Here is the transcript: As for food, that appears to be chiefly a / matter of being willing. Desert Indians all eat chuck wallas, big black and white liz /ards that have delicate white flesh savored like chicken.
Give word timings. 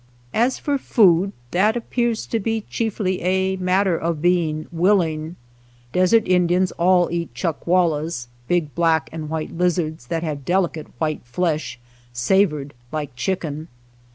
As 0.33 0.57
for 0.57 0.79
food, 0.79 1.31
that 1.51 1.77
appears 1.77 2.25
to 2.25 2.39
be 2.39 2.61
chiefly 2.61 3.21
a 3.21 3.55
/ 3.55 3.57
matter 3.57 3.95
of 3.95 4.19
being 4.19 4.65
willing. 4.71 5.35
Desert 5.93 6.27
Indians 6.27 6.71
all 6.71 7.07
eat 7.11 7.35
chuck 7.35 7.67
wallas, 7.67 8.27
big 8.47 8.73
black 8.73 9.09
and 9.13 9.29
white 9.29 9.51
liz 9.51 9.77
/ards 9.77 10.07
that 10.07 10.23
have 10.23 10.43
delicate 10.43 10.87
white 10.97 11.21
flesh 11.23 11.77
savored 12.11 12.73
like 12.91 13.15
chicken. 13.15 13.67